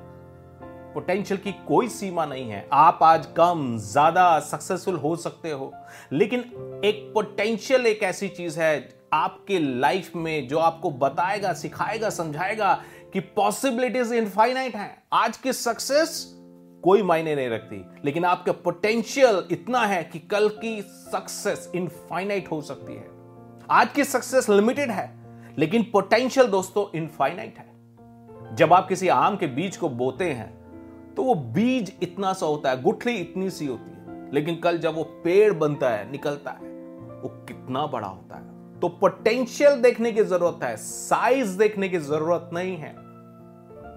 पोटेंशियल 0.93 1.39
की 1.39 1.51
कोई 1.51 1.87
सीमा 1.87 2.25
नहीं 2.25 2.49
है। 2.49 2.67
आप 2.73 2.99
आज 3.03 3.25
कम, 3.25 3.77
ज़्यादा 3.77 4.39
सक्सेसफुल 4.39 4.95
हो 4.95 5.15
सकते 5.15 5.51
हो। 5.51 5.73
लेकिन 6.11 6.39
एक 6.85 7.11
पोटेंशियल 7.13 7.85
एक 7.85 8.03
ऐसी 8.03 8.27
चीज़ 8.27 8.59
है, 8.59 8.89
आपके 9.13 9.59
लाइफ 9.59 10.15
में 10.15 10.47
जो 10.47 10.57
आपको 10.57 10.91
बताएगा, 10.91 11.53
सिखाएगा, 11.53 12.09
समझाएगा 12.09 12.73
कि 13.13 13.19
पॉसिबिलिटीज 13.19 14.13
इनफाइनाइट 14.13 14.75
हैं। 14.75 15.03
आज 15.13 15.37
की 15.37 15.53
सक्सेस 15.53 16.37
कोई 16.83 17.01
मायने 17.01 17.35
नहीं 17.35 17.49
रखती। 17.49 17.83
लेकिन 18.05 18.25
आपका 18.25 18.51
पोटेंशियल 18.51 19.43
इतना 19.51 19.85
है 19.85 20.03
कि 20.03 20.19
कल 20.19 20.49
की 20.49 20.81
सक्सेस 20.81 21.71
इनफाइनाइट 21.75 22.51
हो 22.51 22.61
सकती 22.61 22.93
है। 22.93 23.09
आज 23.71 23.91
की 23.91 24.03
सक्सेस 24.03 24.49
लिमिटेड 24.49 24.91
है, 24.91 25.09
लेकिन 25.57 25.83
पोटेंशियल 25.83 26.47
दोस्तों 26.47 26.85
इनफाइनाइट 26.97 27.57
है। 27.57 28.55
जब 28.55 28.73
आप 28.73 28.87
किसी 28.87 29.07
आम 29.07 29.37
के 29.37 29.47
बीज 29.47 29.77
को 29.77 29.89
बोते 29.89 30.29
हैं 30.31 30.60
तो 31.17 31.23
वो 31.23 31.35
बीज 31.35 31.93
इतना 32.03 32.33
सा 32.33 32.45
होता 32.45 32.69
है, 32.69 32.81
गुठली 32.81 33.13
इतनी 33.13 33.49
सी 33.49 33.65
होती 33.65 33.91
है। 33.91 34.31
लेकिन 34.33 34.55
कल 34.55 34.77
जब 34.77 34.95
वो 34.95 35.03
पेड़ 35.03 35.53
बनता 35.53 35.89
है, 35.89 36.11
निकलता 36.11 36.51
है, 36.51 36.57
वो 37.21 37.29
कितना 37.47 37.87
बड़ा 37.87 38.07
होता 38.07 38.35
है। 38.35 38.79
तो 38.79 38.89
पोटेंशियल 38.89 39.81
देखने 39.81 40.11
की 40.11 40.23
ज़रूरत 40.23 40.63
है 40.63 40.77
साइज़ 40.77 41.57
देखने 41.57 41.89
की 41.89 41.97
ज़रूरत 41.97 42.49
नहीं 42.53 42.77
है। 42.77 42.95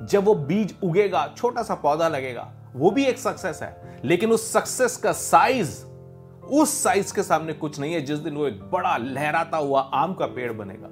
जब 0.07 0.25
वो 0.25 0.35
बीज 0.35 0.75
उगेगा, 0.85 1.35
छोटा 1.37 1.63
सा 1.63 1.75
पौधा 1.75 2.09
लगेगा, 2.09 2.53
वो 2.77 2.91
भी 2.91 3.05
एक 3.05 3.19
सक्सेस 3.19 3.63
है। 3.63 4.01
लेकिन 4.05 4.31
उस 4.31 4.53
सक्सेस 4.53 4.97
का 4.97 5.13
साइज़ 5.13 5.85
उस 6.45 6.83
साइज़ 6.83 7.15
के 7.15 7.23
सामने 7.23 7.53
कुछ 7.53 7.81
नहीं 7.81 7.95
है, 7.95 8.01
जिस 8.01 8.19
दिन 8.19 8.35
वो 8.35 8.47
एक 8.47 8.71
बड़ा 8.71 8.97
लहराता 8.97 9.57
हुआ 9.57 9.81
आम 9.81 10.15
का 10.15 10.27
पेड़ 10.27 10.53
बनेगा। 10.53 10.89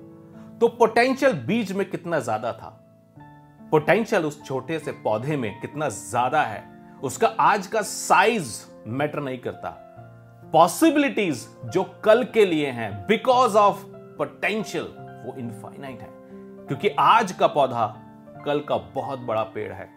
तो 0.58 0.68
पोटेंशियल 0.68 1.32
बीज 1.32 1.72
में 1.72 1.90
कितना 1.90 2.18
ज़्यादा 2.20 2.52
था। 2.52 2.81
पोटेंशियल 3.72 4.24
उस 4.24 4.44
छोटे 4.44 4.78
से 4.78 4.92
पौधे 4.92 5.36
में 5.36 5.60
कितना 5.60 5.88
ज़्यादा 5.88 6.42
है, 6.42 6.64
उसका 7.02 7.26
आज 7.40 7.66
का 7.66 7.82
साइज़ 7.82 8.66
मैटर 8.86 9.20
नहीं 9.20 9.38
करता। 9.38 9.70
पॉसिबिलिटीज 10.52 11.48
जो 11.64 11.84
कल 12.04 12.24
के 12.24 12.44
लिए 12.44 12.70
हैं 12.70 13.06
बिकॉज़ 13.06 13.56
ऑफ़ 13.56 13.84
पोटेंशियल 13.88 14.84
वो 15.26 15.36
इनफाइनाइट 15.38 16.00
है। 16.00 16.08
क्योंकि 16.66 16.88
आज 16.88 17.32
का 17.32 17.46
पौधा 17.46 17.86
कल 18.44 18.60
का 18.60 18.76
बहुत 18.76 19.18
बड़ा 19.18 19.42
पेड़ 19.42 19.72
है। 19.72 19.90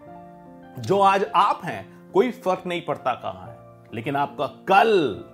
जो 0.80 1.00
आज 1.00 1.26
आप 1.36 1.62
हैं, 1.64 2.12
कोई 2.12 2.32
फ़र्क 2.32 2.64
नहीं 2.66 2.82
पड़ता 2.82 3.14
कहाँ 3.14 3.48
है। 3.48 3.84
लेकिन 3.94 4.16
आपका 4.16 4.48
कल 4.48 5.26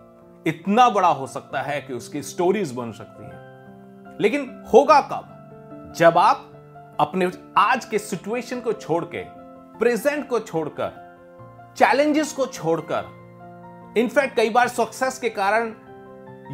इतना 0.48 0.90
बड़ा 0.90 1.08
हो 1.08 1.28
सकता 1.28 1.62
है 1.62 1.82
कि 1.82 1.94
उसकी 1.94 2.24
स्टोरीज 2.24 2.72
बन 2.72 2.92
सकती 2.92 3.24
है। 3.24 3.42
लेकिन 4.22 4.64
होगा 4.74 5.02
कब? 5.02 5.94
जब 5.98 6.18
आप 6.18 6.48
अपने 7.02 7.32
आज 7.58 7.86
के 7.86 8.00
सिचुएशन 8.00 8.60
को 8.60 8.74
छोड़ 8.74 9.06
के 9.06 9.24
प्रेजेंट 9.80 10.28
को 10.30 10.40
छोड़कर 10.40 11.74
चैलेंजेस 11.78 12.34
को 12.34 12.46
छोड़कर 12.46 13.94
इनफैक्ट 13.98 14.36
कई 14.36 14.50
बार 14.50 14.68
सक्सेस 14.68 15.20
के 15.20 15.30
कारण 15.30 15.74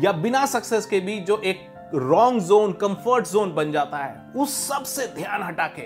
या 0.03 0.11
बिना 0.11 0.45
सक्सेस 0.45 0.85
के 0.85 0.99
भी 0.99 1.19
जो 1.19 1.37
एक 1.37 1.89
रॉन्ग 1.95 2.41
जोन 2.41 2.73
कंफर्ट 2.73 3.27
जोन 3.27 3.53
बन 3.55 3.71
जाता 3.71 3.97
है, 3.97 4.31
उस 4.35 4.67
सबसे 4.67 5.07
ध्यान 5.07 5.43
हटा 5.43 5.67
के 5.67 5.81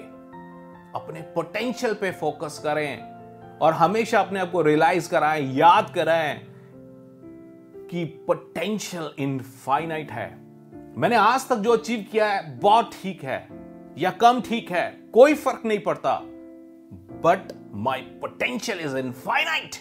अपने 1.00 1.22
पोटेंशियल 1.22 1.94
पे 1.94 2.12
फोकस 2.12 2.62
करें 2.64 3.04
और 3.58 3.74
हमेशा 3.74 4.20
अपने 4.20 4.40
आप 4.40 4.52
को 4.52 4.62
रियलाइज़ 4.62 5.10
कराएँ, 5.10 5.54
याद 5.54 5.94
कराएँ 5.96 6.38
कि 7.92 8.06
पोटेंशियल 8.06 9.12
इनफाइनाइट 9.20 10.12
है। 10.12 10.30
मैंने 10.98 11.16
आज 11.16 11.50
तक 11.50 11.56
जो 11.56 11.74
अचीव 11.74 12.06
किया 12.12 12.28
है, 12.28 12.60
बहुत 12.60 12.92
ठीक 13.04 13.24
है। 13.24 13.61
या 13.98 14.12
कम 14.12 14.42
ठीक 14.42 14.72
है, 14.72 14.90
कोई 15.14 15.34
फ़र्क 15.36 15.62
नहीं 15.66 15.80
पड़ता। 15.80 16.20
But 17.24 17.52
my 17.78 18.02
potential 18.22 18.80
is 18.80 18.98
infinite 18.98 19.76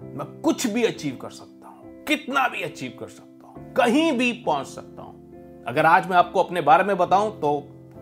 मैं 0.00 0.26
कुछ 0.42 0.66
भी 0.66 0.84
अचीव 0.84 1.16
कर 1.16 1.30
सकता 1.30 1.68
हूँ, 1.68 2.04
कितना 2.04 2.46
भी 2.48 2.62
अचीव 2.62 2.96
कर 3.00 3.08
सकता 3.08 3.48
हूँ, 3.48 3.72
कहीं 3.74 4.12
भी 4.18 4.32
पहुँच 4.42 4.66
सकता 4.66 5.02
हूँ। 5.02 5.64
अगर 5.68 5.86
आज 5.86 6.08
मैं 6.10 6.16
आपको 6.16 6.42
अपने 6.42 6.60
बारे 6.62 6.84
में 6.84 6.96
बताऊँ 6.98 7.30
तो 7.40 7.52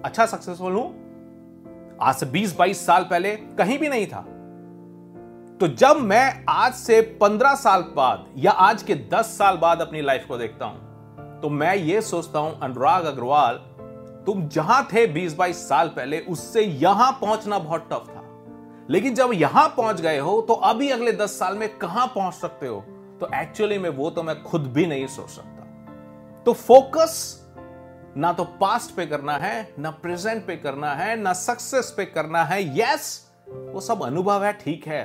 अच्छा 0.04 0.26
सक्सेसफुल 0.26 0.72
हूँ। 0.72 1.96
आज 2.00 2.14
से 2.14 2.26
20-22 2.28 2.87
साल 2.87 3.04
पहले 3.04 3.37
कहीं 3.58 3.78
भी 3.78 3.88
नहीं 3.88 4.06
था। 4.06 4.20
तो 5.60 5.68
जब 5.68 5.96
मैं 6.00 6.44
आज 6.48 6.75
से 6.75 7.00
15 7.22 7.54
साल 7.56 7.82
बाद 7.96 8.26
या 8.38 8.50
आज 8.50 8.82
के 8.82 8.94
10 9.10 9.37
साल 9.38 9.56
बाद 9.56 9.80
अपनी 9.80 10.00
लाइफ 10.02 10.26
को 10.28 10.37
देखता 10.38 10.64
हूँ 10.64 11.40
तो 11.40 11.48
मैं 11.50 11.75
ये 11.76 12.00
सोचता 12.02 12.38
हूँ, 12.38 12.58
अनुराग 12.60 13.04
अग्रवाल 13.04 13.60
तुम 14.28 14.49
जहाँ 14.49 14.88
थे 14.92 15.06
20-22 15.06 15.68
साल 15.68 15.88
पहले, 15.88 16.20
उससे 16.20 16.62
यहाँ 16.62 17.12
पहुँचना 17.20 17.58
बहुत 17.58 17.88
टफ 17.92 18.06
था। 18.08 18.87
लेकिन 18.90 19.14
जब 19.14 19.30
यहाँ 19.35 19.68
पहुँच 19.68 20.00
गए 20.00 20.18
हो 20.18 20.40
तो 20.40 20.54
अभी 20.54 20.90
अगले 20.90 21.12
10 21.12 21.38
साल 21.38 21.56
में 21.56 21.78
कहाँ 21.78 22.06
पहुँच 22.06 22.35
सकते 22.35 22.66
हो? 22.66 22.80
तो 23.20 23.28
एक्चुअली 23.35 23.78
में 23.78 23.88
वो 23.90 24.11
तो 24.11 24.23
मैं 24.23 24.42
खुद 24.42 24.66
भी 24.66 24.87
नहीं 24.87 25.06
सोच 25.06 25.28
सकता। 25.28 26.42
तो 26.42 26.52
फोकस 26.52 27.44
ना 28.16 28.32
तो 28.32 28.44
पास्ट 28.44 28.94
पे 28.94 29.06
करना 29.06 29.37
है, 29.37 29.75
ना 29.78 29.90
प्रेजेंट 29.90 30.47
पे 30.47 30.56
करना 30.56 30.92
है, 30.94 31.16
ना 31.16 31.32
सक्सेस 31.32 31.94
पे 31.97 32.04
करना 32.04 32.44
है। 32.44 32.62
यस 32.80 33.30
वो 33.49 33.80
सब 33.80 34.02
अनुभव 34.02 34.44
है, 34.44 34.52
ठीक 34.52 34.87
है। 34.87 35.02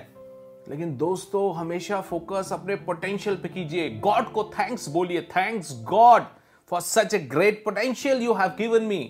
लेकिन 0.69 0.97
दोस्तों, 0.97 1.55
हमेशा 1.55 2.01
फोकस 2.01 2.49
अपने 2.53 2.75
पोटेंशियल 2.75 3.35
पे 3.35 3.49
कीजिए। 3.49 3.89
गॉड 3.89 4.31
को 4.31 4.43
थैंक्स 4.43 4.89
बोलिए। 4.89 5.21
Thanks 5.21 5.83
God 5.83 6.23
for 6.71 6.81
such 6.81 7.13
a 7.13 7.19
great 7.19 7.63
potential 7.65 8.21
you 8.21 8.33
have 8.33 8.51
given 8.57 8.83
me 8.83 9.03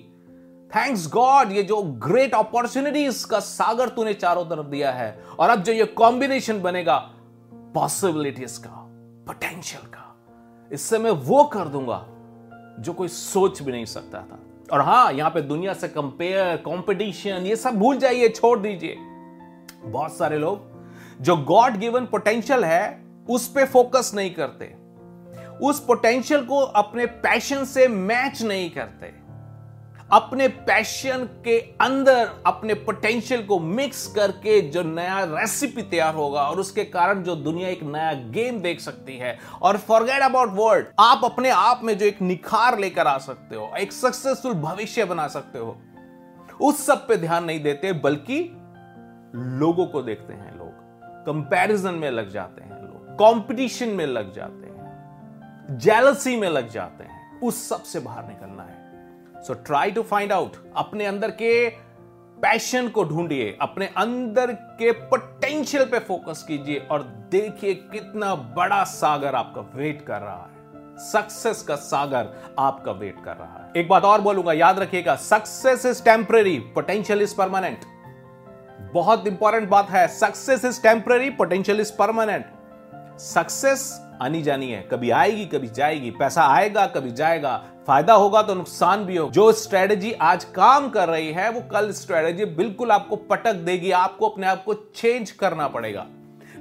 thanks 0.71 1.07
God 1.07 1.51
ये 1.51 1.63
जो 1.63 1.81
ग्रेट 2.03 2.33
अपॉर्चुनिटीज़ 2.35 3.25
का 3.27 3.39
सागर 3.39 3.89
तूने 3.89 4.13
चारों 4.13 4.45
तरफ़ 4.45 4.67
दिया 4.67 4.91
है। 4.91 5.11
और 5.39 5.49
अब 5.49 5.63
जो 5.63 5.73
ये 5.73 5.85
कॉम्बिनेशन 5.85 6.61
बनेगा 6.61 6.97
पॉसिबिलिटीज 7.75 8.57
का 8.57 8.79
पोटेंशियल 9.27 9.85
का, 9.87 10.09
इससे 10.71 10.97
मैं 10.97 11.11
वो 11.11 11.43
कर 11.43 11.67
दूँगा 11.67 12.05
जो 12.79 12.93
कोई 12.93 13.07
सोच 13.07 13.61
भी 13.61 13.71
नहीं 13.71 13.85
सकता 13.85 14.21
था। 14.21 14.39
और 14.71 14.81
हाँ, 14.81 15.11
यहाँ 15.13 15.29
पे 15.31 15.41
दुनिया 15.41 15.73
से 15.73 15.87
कंपेयर 15.87 16.55
कंपटीशन 16.57 17.45
ये 17.45 17.55
सब 17.55 17.75
भूल 17.75 17.97
जाइए, 17.97 18.29
छोड़ 18.29 18.59
दीजिए। 18.59 18.95
बहुत 19.83 20.17
सारे 20.17 20.37
लोग, 20.37 20.61
जो 21.21 21.35
गॉड 21.37 21.77
गिवन 21.77 22.05
पोटेंशियल 22.05 22.63
है, 22.63 23.03
उस 23.29 23.47
पर 23.47 23.65
फोकस 23.65 24.11
नहीं 24.15 24.33
करते। 24.33 24.65
उस 25.61 25.85
पोटेंशियल 25.85 26.45
को 26.45 26.59
अपने 26.59 27.05
पैशन 27.05 27.65
से 27.65 27.87
मैच 27.87 28.41
नहीं 28.41 28.69
करते। 28.69 29.23
अपने 30.11 30.47
पैशन 30.47 31.29
के 31.45 31.59
अंदर, 31.59 32.29
अपने 32.45 32.73
पोटेंशियल 32.73 33.45
को 33.45 33.59
मिक्स 33.59 34.07
करके 34.07 34.61
जो 34.61 34.83
नया 34.83 35.23
रेसिपी 35.23 35.81
तैयार 35.81 36.15
होगा 36.15 36.41
और 36.41 36.59
उसके 36.59 36.83
कारण 36.83 37.23
जो 37.23 37.35
दुनिया 37.35 37.69
एक 37.69 37.83
नया 37.83 38.13
गेम 38.13 38.59
देख 38.59 38.79
सकती 38.79 39.17
है। 39.17 39.39
और 39.61 39.77
फॉरगेट 39.77 40.21
अबाउट 40.21 40.49
वर्ल्ड 40.51 40.85
आप 40.99 41.21
अपने 41.23 41.49
आप 41.49 41.81
में 41.83 41.97
जो 41.97 42.05
एक 42.05 42.21
निखार 42.21 42.79
लेकर 42.79 43.07
आ 43.07 43.17
सकते 43.17 43.55
हो, 43.55 43.71
एक 43.79 43.91
सक्सेसफुल 43.91 44.53
भविष्य 44.53 45.05
बना 45.05 45.27
सकते 45.27 45.59
हो। 45.59 45.81
उस 46.61 46.85
सब 46.85 47.07
पे 47.07 47.17
ध्यान 47.17 47.43
नहीं 47.43 47.63
देते, 47.63 47.93
बल्कि 47.93 48.39
लोगों 49.35 49.85
को 49.85 50.01
देखते 50.01 50.33
हैं 50.33 50.57
लोग। 50.57 50.83
कंपैरिजन 51.25 51.93
में 51.93 52.11
लग 52.11 52.29
जाते 52.29 52.61
हैं 52.61 52.71
लोग। 52.71 53.13
कंपटीशन 53.13 53.89
में 53.89 54.05
लग 54.05 54.33
जाते 54.33 54.53
हैं। 54.53 54.62
जेलसी 55.71 56.35
में 56.37 56.49
लग 56.49 56.69
जाते 56.69 57.03
हैं। 57.03 57.39
उस 57.39 57.69
सबसे 57.69 57.99
बाहर 57.99 58.27
निकलना 58.27 58.63
है। 58.63 59.43
So 59.43 59.53
try 59.53 59.91
to 59.91 60.01
find 60.01 60.31
out 60.31 60.51
अपने 60.77 61.05
अंदर 61.05 61.31
के 61.31 61.69
पैशन 62.41 62.87
को 62.87 63.03
ढूंढिए। 63.03 63.57
अपने 63.61 63.85
अंदर 63.87 64.51
के 64.51 64.91
पोटेंशियल 64.91 65.85
पे 65.85 65.99
फोकस 65.99 66.43
कीजिए 66.47 66.87
और 66.91 67.03
देखिए 67.03 67.73
कितना 67.73 68.35
बड़ा 68.35 68.83
सागर 68.83 69.35
आपका 69.35 69.61
वेट 69.61 70.05
कर 70.05 70.19
रहा 70.21 70.43
है। 70.43 70.53
सक्सेस 70.97 71.61
का 71.61 71.75
सागर 71.75 72.55
आपका 72.59 72.91
वेट 72.91 73.23
कर 73.25 73.35
रहा 73.35 73.63
है। 73.63 73.71
एक 73.77 73.89
बात 73.89 74.03
और 74.03 74.21
बोलूँगा, 74.21 74.53
याद 74.53 74.79
रखिएगा 74.79 75.15
success 75.15 75.85
is 75.85 76.03
temporary 76.03 76.59
potential 76.59 77.21
is 77.21 77.35
permanent 77.37 77.79
बहुत 78.93 79.27
इंपॉर्टेंट 79.27 79.69
बात 79.69 79.89
है 79.89 80.07
success 80.07 80.65
is 80.65 80.81
temporary 80.83 81.29
potential 81.29 81.79
is 81.81 81.93
permanent 81.97 82.45
success 83.19 84.02
आनी 84.21 84.41
जानी 84.41 84.71
है। 84.71 84.81
कभी 84.81 85.09
आएगी, 85.09 85.45
कभी 85.45 85.67
जाएगी। 85.67 86.11
पैसा 86.11 86.43
आएगा, 86.43 86.85
कभी 86.87 87.11
जाएगा। 87.11 87.63
फ़ायदा 87.87 88.13
होगा 88.13 88.41
तो 88.41 88.55
नुकसान 88.55 89.05
भी 89.05 89.17
हो। 89.17 89.29
जो 89.29 89.51
स्ट्रेटेजी 89.51 90.11
आज 90.11 90.43
काम 90.43 90.89
कर 90.89 91.09
रही 91.09 91.31
है, 91.31 91.49
वो 91.51 91.61
कल 91.61 91.91
स्ट्रेटेजी 91.91 92.45
बिल्कुल 92.45 92.91
आपको 92.91 93.15
पटक 93.15 93.53
देगी। 93.53 93.91
आपको 93.91 94.29
अपने 94.29 94.47
आप 94.47 94.63
को 94.63 94.73
चेंज 94.73 95.31
करना 95.31 95.67
पड़ेगा। 95.67 96.05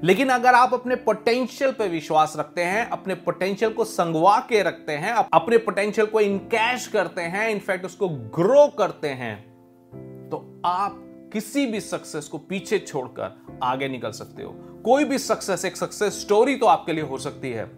लेकिन 0.04 0.28
अगर 0.28 0.54
आप 0.54 0.75
अपने 0.75 0.97
पोटेंशियल 0.97 1.73
पे 1.73 1.88
विश्वास 1.88 2.35
रखते 2.37 2.62
हैं, 2.62 2.90
अपने 2.90 3.14
पोटेंशियल 3.14 3.73
को 3.73 3.85
संगवा 3.85 4.38
के 4.38 4.62
रखते 4.62 4.92
हैं 4.92 5.14
अपने 5.35 5.59
पोटेंशियल 5.59 6.06
को 6.06 6.21
इनकैश 6.21 6.87
करते 6.87 7.23
हैं 7.23 7.49
इनफैक्ट 7.49 7.87
उसको 7.87 8.09
ग्रो 8.09 8.66
करते 8.78 9.09
हैं 9.09 9.52
तो 10.30 10.62
आप 10.64 11.12
किसी 11.32 11.66
भी 11.66 11.80
सक्सेस 11.80 12.28
को 12.28 12.38
पीछे 12.38 12.78
छोड़कर 12.78 13.58
आगे 13.62 13.88
निकल 13.88 14.10
सकते 14.12 14.42
हो। 14.42 14.50
कोई 14.84 15.04
भी 15.04 15.18
सक्सेस 15.18 15.64
एक 15.64 15.76
सक्सेस 15.76 16.20
स्टोरी 16.20 16.56
तो 16.56 16.66
आपके 16.66 16.92
लिए 16.92 17.04
हो 17.04 17.18
सकती 17.18 17.50
है, 17.50 17.70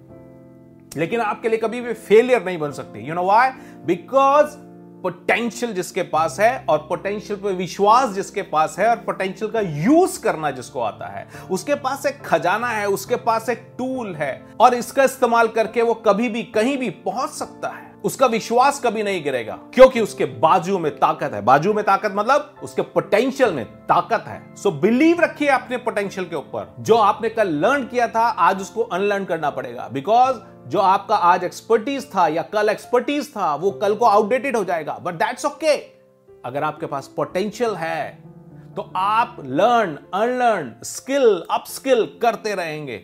लेकिन 0.97 1.21
आपके 1.21 1.49
लिए 1.49 1.59
कभी 1.59 1.81
भी 1.81 1.93
फेलियर 1.93 2.45
नहीं 2.45 2.59
बन 2.59 2.73
सकती। 2.73 3.07
You 3.09 3.15
know 3.15 3.25
why 3.25 3.51
because 3.87 4.57
potential 5.03 5.73
जिसके 5.73 6.03
पास 6.03 6.37
है 6.41 6.65
और 6.69 6.79
पोटेंशियल 6.79 7.39
पे 7.41 7.53
विश्वास 7.53 8.11
जिसके 8.11 8.43
पास 8.43 8.77
है 8.79 8.89
और 8.91 8.97
पोटेंशियल 8.97 9.51
का 9.51 9.61
यूज़ 9.61 10.21
करना 10.23 10.51
जिसको 10.51 10.81
आता 10.81 11.07
है, 11.09 11.27
उसके 11.51 11.75
पास 11.77 12.07
एक 12.07 12.23
खजाना 12.23 12.69
है, 12.69 12.87
उसके 12.89 13.17
पास 13.17 13.49
एक 13.49 13.67
टूल 13.79 14.15
है 14.15 14.47
और 14.61 14.75
इसका 14.75 15.05
इस्तेमाल 15.05 15.49
करके 15.49 15.83
वो 15.83 15.95
कभी 16.07 16.29
भी, 16.29 16.43
कहीं 16.45 16.77
भी 16.79 16.91
पहुँच 16.91 17.31
सकता 17.31 17.69
है। 17.69 17.93
उसका 18.05 18.27
विश्वास 18.27 18.81
कभी 18.81 19.03
नहीं 19.03 19.23
गिरेगा, 19.25 19.55
क्योंकि 19.75 20.01
उसके 20.01 20.25
बाजू 20.25 20.79
में 20.79 20.91
ताकत 20.97 21.35
है। 21.35 21.41
बाजू 21.43 21.73
में 21.73 21.85
ताकत 21.85 22.13
मतलब 22.15 22.55
उसके 22.63 22.83
पोटेंशियल 22.85 23.53
में 23.53 23.65
ताकत 23.65 24.25
है। 24.29 24.55
सो 24.57 24.71
बिलीव 24.73 25.21
रखिए 25.21 25.49
अपने 25.49 25.77
पोटेंशियल 25.79 26.27
के 26.27 26.37
ऊपर। 26.37 26.75
जो 26.81 26.97
आपने 26.97 27.29
कल 27.29 27.49
लर्न 27.57 27.87
किया 27.87 28.09
था, 28.09 28.21
आज 28.21 28.61
उसको 28.61 28.83
अनलर्न 28.83 29.25
करना 29.25 29.51
पड़ेगा। 29.51 29.89
बिकॉज़ 29.93 30.37
जो 30.67 30.79
आपका 30.81 31.17
आज 31.17 31.45
एक्सपर्टीज 31.45 32.09
था 32.15 32.27
या 32.29 32.43
कल 32.45 32.69
एक्सपर्टीज 32.69 33.31
था, 33.31 33.55
वो 33.55 33.71
कल 33.73 33.95
को 33.95 34.07
आउटडेटेड 34.07 34.57
हो 34.57 34.65
जाएगा। 34.65 34.99
बट 35.03 35.15
दैट्स 35.15 35.47
ओके 35.47 35.77
अगर 36.45 36.63
आपके 36.63 36.87
पास 36.87 37.07
पोटेंशियल 37.17 37.75
है 37.75 38.23
तो 38.77 38.91
आप 38.97 39.37
लर्न 39.41 39.99
अनलर्न 40.15 40.73
स्किल 40.85 41.45
अपस्किल 41.51 42.05
करते 42.23 42.55
रहेंगे। 42.55 43.03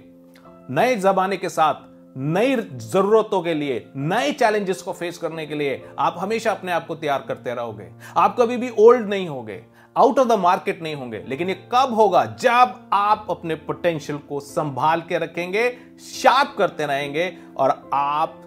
नए 0.70 0.96
जमाने 0.96 1.36
के 1.36 1.48
साथ 1.48 1.88
नई 2.16 2.56
जरूरतों 2.56 3.40
के 3.42 3.54
लिए, 3.54 3.84
नए 3.96 4.32
चैलेंजेस 4.32 4.82
को 4.82 4.92
फेस 4.92 5.18
करने 5.18 5.46
के 5.46 5.54
लिए 5.54 5.82
आप 5.98 6.14
हमेशा 6.18 6.50
अपने 6.50 6.72
आप 6.72 6.86
को 6.86 6.94
तैयार 6.94 7.24
करते 7.28 7.54
रहोगे। 7.54 7.88
आप 8.16 8.36
कभी 8.40 8.56
भी 8.56 8.70
ओल्ड 8.78 9.08
नहीं 9.08 9.28
होगे 9.28 9.62
आउट 9.96 10.18
ऑफ़ 10.18 10.28
द 10.28 10.32
मार्केट 10.32 10.82
नहीं 10.82 10.94
होंगे, 10.94 11.24
लेकिन 11.28 11.48
ये 11.48 11.54
कब 11.74 11.94
होगा? 11.94 12.24
जब 12.40 12.74
आप 12.92 13.26
अपने 13.30 13.54
पोटेंशियल 13.54 14.18
को 14.18 14.40
संभाल 14.40 15.00
के 15.00 15.18
रखेंगे 15.18 15.70
शार्प 16.14 16.54
करते 16.58 16.86
रहेंगे 16.86 17.32
और 17.56 17.90
आप 17.94 18.40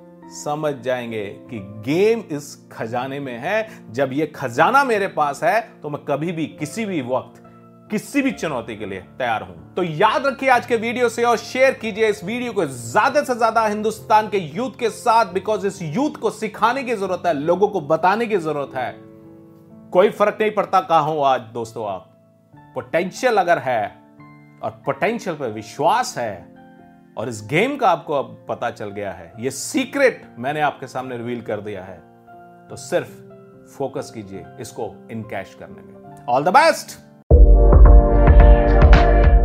समझ 0.44 0.74
जाएँगे 0.76 1.26
कि 1.50 1.60
गेम 1.86 2.24
इस 2.32 2.56
खजाने 2.72 3.20
में 3.20 3.38
है। 3.40 3.68
जब 3.92 4.14
ये 4.14 4.28
खजाना 4.28 4.84
मेरे 4.84 5.08
पास 5.08 5.44
है 5.44 5.62
तो 5.82 5.90
मैं 5.90 6.04
कभी 6.06 6.32
भी, 6.32 6.46
किसी 6.50 6.86
भी 6.86 7.02
वक्त 7.02 7.43
किसी 7.94 8.22
भी 8.22 8.32
चुनौती 8.32 8.76
के 8.76 8.86
लिए 8.86 9.00
तैयार 9.18 9.42
हूँ। 9.42 9.74
तो 9.76 9.84
याद 9.84 10.26
रखिए 10.26 10.50
आज 10.50 10.66
के 10.66 10.76
वीडियो 10.76 11.10
से 11.10 11.24
और 11.24 11.38
शेयर 11.38 11.74
कीजिए 11.74 12.08
इस 12.10 12.24
वीडियो 12.24 12.54
को 12.54 12.66
ज़्यादा 12.66 13.24
से 13.24 13.36
ज़्यादा 13.36 13.66
हिंदुस्तान 13.66 14.30
के 14.30 14.38
यूथ 14.38 14.80
के 14.80 14.90
साथ 14.90 15.34
बिकॉज़ 15.34 15.68
इस 15.68 15.82
यूथ 15.82 16.16
को 16.22 16.30
सिखाने 16.32 16.84
की 16.84 16.96
ज़रूरत 16.96 17.24
है, 17.26 17.34
लोगों 17.34 17.68
को 17.68 17.82
बताने 17.84 18.28
की 18.28 18.38
ज़रूरत 18.38 18.76
है। 18.76 18.92
कोई 19.92 20.10
फ़र्क 20.10 20.38
नहीं 20.42 20.52
पड़ता 20.52 20.82
कहा 20.82 21.00
हूँ 21.00 21.26
आज, 21.26 21.42
दोस्तों 21.54 21.86
आप। 21.88 22.10
पोटेंशियल 22.76 23.38
अगर 23.38 23.60
है, 23.60 23.86
और 24.64 24.82
पोटेंशियल 24.86 25.36
पर 25.36 25.52
विश्वास 25.52 26.18
है, 26.18 26.36
और 27.18 27.30
इस 27.30 27.46
गेम 27.48 27.78
का 27.78 27.90
आपको 27.90 28.14
अब 28.14 28.36
पता 28.50 28.72
चल 28.72 28.90
गया 28.90 29.12
है। 29.12 29.32
ये 29.40 29.52
सीक्रेट 29.52 30.26
मैंने 30.40 30.62
आपके 30.62 30.88
सामने 30.88 31.18
रिवील 31.18 31.42
कर 31.42 31.62
दिया 31.62 31.84
है। 31.84 31.98
तो 32.70 32.76
सिर्फ़ 32.80 33.12
फोकस 33.78 34.12
कीजिए 34.12 34.46
इसको 34.60 34.94
इनकैश 35.12 35.56
करने 35.60 35.82
में। 35.82 36.26
All 36.28 36.44
the 36.44 36.50
best 36.54 37.00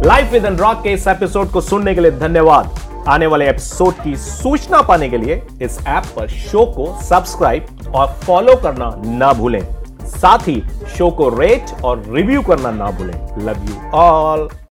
life 0.07 0.33
with 0.33 0.45
Anurag 0.47 0.77
के 0.77 0.93
इस 0.93 1.07
एपिसोड 1.09 1.51
को 1.51 1.61
सुनने 1.61 1.95
के 1.95 2.01
लिए 2.01 2.11
धन्यवाद। 2.11 2.79
आने 3.09 3.27
वाले 3.27 3.49
एपिसोड 3.49 3.95
की 3.95 4.17
सूचना 4.17 4.83
पाने 4.83 5.09
के 5.09 5.19
लिए 5.19 5.43
इस 5.63 5.79
ऐप 5.87 6.05
पर 6.17 6.29
शो 6.29 6.65
को 6.67 6.87
सब्सक्राइब 7.03 7.93
और 7.95 8.07
फॉलो 8.07 8.55
करना 8.57 8.91
ना 9.05 9.33
भूलें। 9.33 9.61
साथ 10.03 10.39
ही 10.39 10.63
शो 10.99 11.11
को 11.11 11.29
रेट 11.29 11.85
और 11.85 12.03
रिव्यू 12.09 12.43
करना 12.43 12.71
ना 12.71 12.91
भूलें। 12.91 13.45
Love 13.45 13.57
you 13.65 13.91
all 13.95 14.49